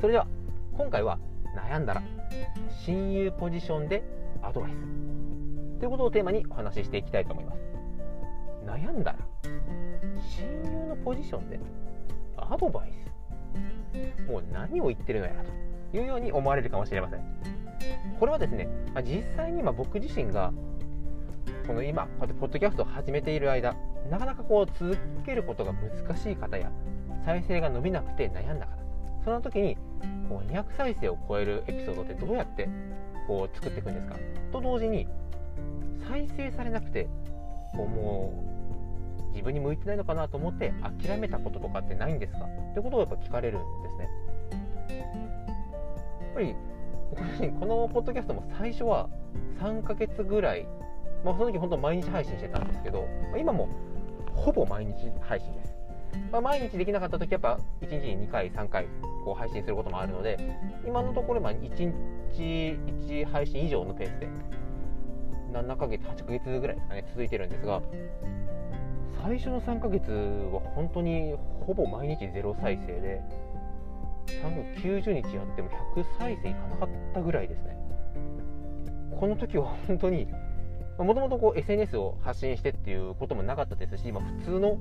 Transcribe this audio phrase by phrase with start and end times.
[0.00, 0.26] それでは
[0.76, 1.18] 今回は
[1.56, 2.02] 悩んだら
[2.84, 4.02] 親友ポジションで
[4.42, 4.76] アドバイス。
[5.78, 7.58] ということをテーマにお話ししていきたいと思います。
[8.66, 11.60] 悩んだら親友のポジションで
[12.36, 14.30] アドバイス。
[14.30, 15.50] もう何を言ってるのやらと。
[15.96, 17.20] いうように思われるかもしれません。
[18.18, 18.68] これはですね、
[19.02, 20.52] 実際に今僕自身が
[21.66, 23.74] この今こうやってポッドキャストを始めている間
[24.10, 26.70] なかなかこう続けることが難しい方や
[27.24, 28.75] 再生が伸びなくて悩んだ方
[29.26, 29.76] その時に
[30.28, 32.68] こう200再生を超えるエピソードってどうやって
[33.26, 34.16] こう作っていくんですか？
[34.52, 35.08] と同時に
[36.08, 37.08] 再生されなくて
[37.76, 38.32] こうも
[39.28, 42.44] う自分に向いてないのかなと思って諦めたこととかってないんですか？
[42.44, 44.08] ってことをやっぱ聞かれるんですね。
[45.00, 45.04] や
[46.30, 46.54] っぱり
[47.10, 49.08] 僕自身このポッドキャストも最初は
[49.60, 50.68] 3ヶ月ぐらい、
[51.24, 53.68] まあ、その時本当毎日配信してたんですけど今も
[54.36, 55.74] ほぼ毎日配信です。
[56.32, 58.86] まあ、毎日できなかった時やっぱ1日に2回3回
[59.24, 60.38] こう配信することもあるので
[60.86, 62.78] 今のところま1日
[63.08, 64.28] 1配信以上のペースで
[65.52, 67.80] 7ヶ月8ヶ月ぐらいですかね続いてるんですが
[69.22, 71.34] 最初の3ヶ月は本当に
[71.66, 73.22] ほぼ毎日ゼロ再生で
[74.26, 77.76] 390日やっても100再生いかなかったぐらいですね。
[79.18, 80.28] この時は本当に
[80.98, 84.78] もともと SNS を発信してっていうこともなかったですし、まあ、普通の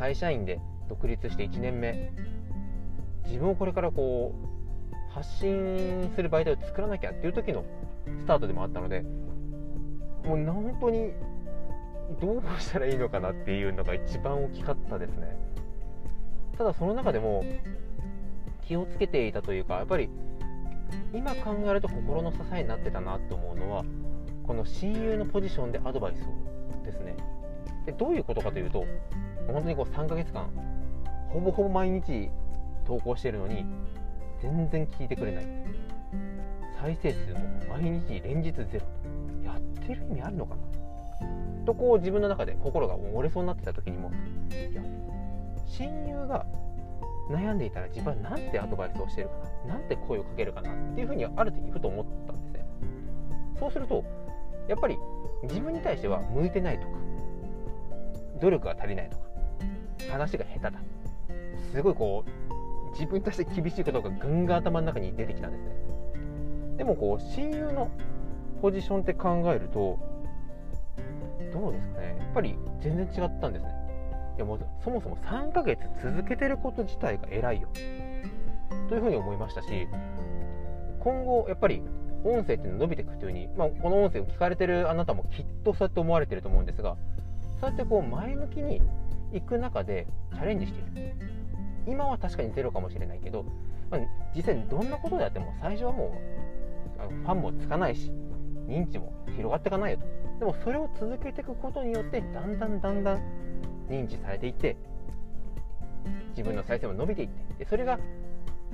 [0.00, 2.10] 会社員で独立して1年目。
[3.26, 7.64] 自分をこれからこう発信する媒体を作らなきゃっていう時の
[8.06, 9.02] スタートでもあったので
[10.24, 11.12] もう本当に
[12.18, 15.36] どうしたらいいのかなっていうのが一番大きかったですね。
[16.56, 17.44] ただその中でも
[18.66, 20.08] 気をつけていたというかやっぱり
[21.12, 23.84] 今考えると心の支えになってたなと思うのは
[24.46, 27.16] この親友のポジションでアドバイスをですね。
[27.86, 28.84] でどういうことかというと
[29.46, 30.48] 本当にこう3ヶ月間
[31.28, 32.30] ほぼほぼ毎日
[32.86, 33.64] 投稿してるのに
[34.42, 35.46] 全然聞いてくれない。
[36.80, 39.44] 再生数も毎日連日ゼロ。
[39.44, 41.66] やってる意味あるのかな？
[41.66, 44.10] とこう自分の中で心が折れそうになってた時にも
[44.50, 44.82] いや
[45.66, 46.46] 親友が
[47.30, 49.34] 悩んでいたら自分は何てアドバイスをしてるか
[49.66, 49.74] な？
[49.74, 50.72] なんて声をかけるかな？
[50.72, 52.66] っていうふうにある時ふと思ったんですね。
[53.58, 54.02] そうすると
[54.68, 54.96] やっぱり
[55.42, 56.92] 自分に対しては向いてないとか
[58.40, 59.22] 努力が足りないとか。
[60.10, 60.72] 話が下手だ。
[61.72, 65.70] すごいこう自分に対して厳しいことがぐんが頭の中に出てきたんですね。
[66.78, 67.90] でもこう親友の
[68.60, 69.98] ポジションって考えると
[71.52, 72.16] どうですかね。
[72.18, 73.70] やっぱり全然違ったんですね。
[74.36, 77.68] いやもうそもそも3ヶ月続けてること自体が偉いよ。
[78.88, 79.88] というふうに思いましたし
[80.98, 81.82] 今後やっぱり
[82.24, 86.96] 音声っていうの伸びていくというふうに、まあ、この音声を聞かれてるあなたもきっとそうやって思われてると思うんですが
[87.60, 88.80] そうやってこう前向きに
[89.32, 91.14] 行く中でチャレンジしている。
[91.86, 93.44] 今は確かにゼロかもしれないけど、
[93.90, 94.00] まあ、
[94.34, 96.20] 実際にどんなことであっても最初はも
[96.98, 98.10] うあのファンもつかないし
[98.66, 100.06] 認知も広がっていかないよと。
[100.38, 103.20] でもそれを続けていくことによってだんだんだんだん
[103.88, 104.76] 認知されていって
[106.30, 107.98] 自分の再生も伸びていってでそれが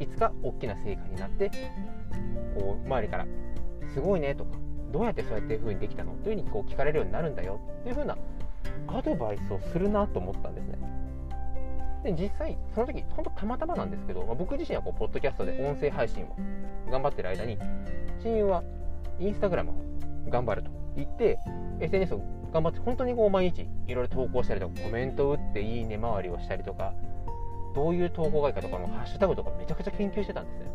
[0.00, 1.50] いつか大きな成果になって
[2.56, 3.26] こう周りから
[3.92, 4.56] 「すごいね」とか
[4.90, 7.60] 「どうやってそうやって風にできたの?」というふうにこう聞かれるようになるんだよ。
[7.80, 8.16] っていう風な
[8.96, 10.78] アドバイスをするなと思ったんですね。
[12.04, 16.36] で実際その時本当たまたまなんですけど、まあ、僕自身はこうポッドキャストで音声配信を
[16.90, 17.56] 頑張ってる間に
[18.24, 18.64] 親友は
[19.20, 19.74] インスタグラムを
[20.28, 21.38] 頑張ると言って
[21.80, 26.92] SNS を頑張って本当にこう毎日いろいろ投稿したりとかコメントを打っていいね回りをしたりとか
[27.74, 30.66] どういう投稿がいいかとかのハッシュタグとかめちゃくちゃ研究してたんですね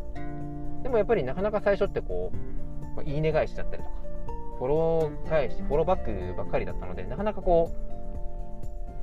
[0.82, 3.94] でもやっぱりなかなか最初ってこう、まあ、いいね返しだったりとか
[4.58, 7.87] フォロー返しフォローバックばっかりだったのでなかなかこう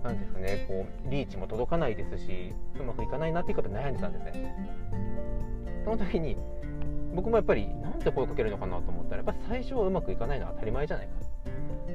[0.06, 4.56] なんですかねこうリーチも届かないですしうまくいかないなっていうことで悩んでたんですね。
[5.84, 6.38] その時に
[7.16, 11.14] 僕もやっぱりなんで声かけるのかなと思ったらやっぱ最初はうまくいかないのは当たり前じゃないか。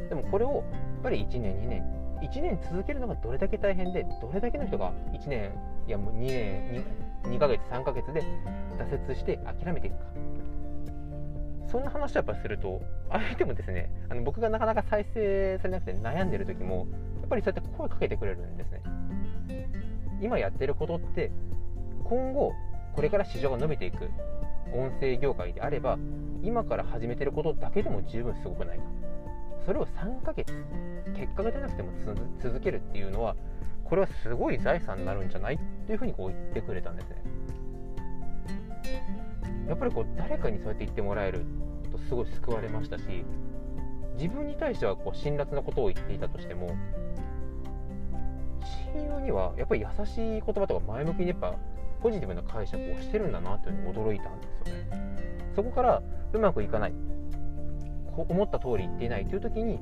[0.08, 0.62] でもこれをやっ
[1.02, 1.82] ぱり1年2年
[2.22, 5.52] 1年続けるのがどれだけ大変でどれだけの人が1年
[5.86, 6.84] いやもう2年
[7.24, 8.22] 2, 2ヶ月3ヶ月で
[8.78, 10.04] 挫折して諦めていくか。
[11.70, 16.88] そんな話をやっぱすると相手もですねあの僕がなかなか再生されなくて悩んでる時も
[17.30, 18.82] ぱりそうやって声かけてくれるんですね。
[20.20, 21.30] 今やってることって
[22.04, 22.52] 今後
[22.94, 24.10] これから市場が伸びていく
[24.74, 25.98] 音声業界であれば
[26.42, 28.84] 今から始めてることだけでも十分すごくないか。
[29.64, 30.52] それを3ヶ月
[31.14, 31.90] 結果が出なくても
[32.42, 33.36] 続けるっていうのは
[33.84, 37.22] これはすごい財産になるんじゃないっていうふうにこう言ってくれたんですね。
[39.68, 41.44] やっぱりこう誰かにそうやって言ってもらえる
[41.92, 43.04] とすごい救われましたし
[44.16, 46.70] 自分に対してはこう辛辣なことを言っていたとしても
[49.32, 51.54] はやっぱり優しい言葉とか前向きにやっぱ
[52.02, 55.20] ポジティブな解釈をしてるんだなというのに驚いたんですよね。
[55.54, 56.92] そこからうまくいかない
[58.14, 59.78] こう思った通り言っていないという時に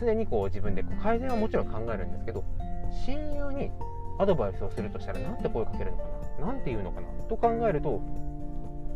[0.00, 2.44] 常にこう自分でこう改善はもちろん考えるんですけど
[3.06, 3.70] 親友に
[4.18, 6.04] アドバイスをするとしたら何て声かけるのか
[6.40, 8.00] な何て言うのかなと考えると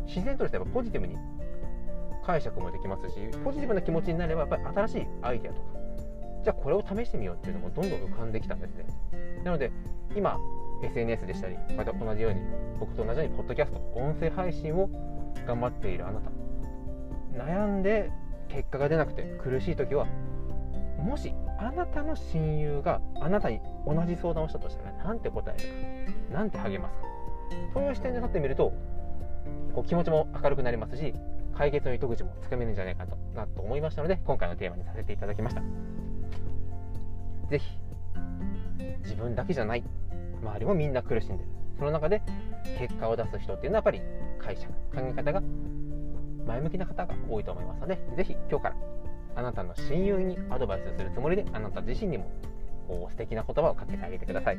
[0.05, 1.17] 自然としてやっぱポジティブに
[2.25, 5.67] 解釈もできますしポジティブな気持ちになればやっぱり新しいアイデアとか
[6.43, 8.85] じゃあこれを試してみようっていうのもどんどん浮かんできたんですね。
[9.43, 9.71] なので
[10.15, 10.37] 今
[10.83, 12.41] SNS でしたりまた同じように
[12.79, 14.89] 僕と同じようにポッドキャスト音声配信を
[15.45, 16.31] 頑張っているあなた。
[17.33, 18.11] 悩んで
[18.47, 20.07] 結果が出なくて苦しい時は
[20.97, 27.05] もしあなたの親友があなたに同じ相談をしたとしたら何て答えるか何て励ますか。
[27.73, 28.73] そういう視点で立ってみると
[29.73, 31.13] こう気持ちも明るくなりますし
[31.55, 35.61] 解決の糸口もつかめるんじゃないかとなと思いましたので今回のテーマにさせていただきました。
[37.49, 37.63] 是非
[39.03, 39.83] 自分だけじゃない。
[40.41, 41.49] 周りもみんな苦しんでる。
[41.77, 42.21] その中で
[42.79, 44.01] 結果を出す人っていうのはやっぱり
[44.39, 44.71] 解釈。
[44.93, 45.41] 考え方が
[46.45, 48.75] 前向きな方が多いと思いますので是非今日から
[49.35, 52.31] あなたの親友にアドバイスするつもりであなた自身にも
[52.87, 54.57] こう素敵な言葉をかけてあげてください。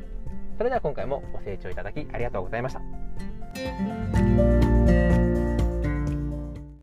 [0.56, 4.77] それでは今回もご清聴いただきありがとうございました。